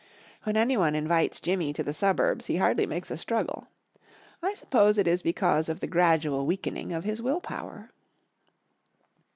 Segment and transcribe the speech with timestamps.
[0.45, 3.67] When any one invites Jimmy to the suburbs he hardly makes a struggle.
[4.41, 7.91] I suppose it is because of the gradual weakening of his will power.